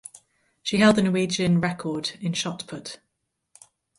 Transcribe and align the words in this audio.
She 0.63 0.77
held 0.77 0.95
the 0.95 1.03
Norwegian 1.03 1.61
record 1.61 2.17
in 2.21 2.33
shot 2.33 2.65
put. 2.65 2.97